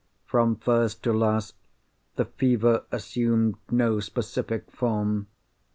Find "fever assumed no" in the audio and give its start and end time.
2.25-3.99